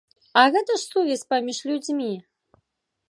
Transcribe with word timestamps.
А 0.41 0.45
гэта 0.55 0.77
ж 0.79 0.79
сувязь 0.91 1.25
паміж 1.33 1.57
людзьмі. 1.73 2.09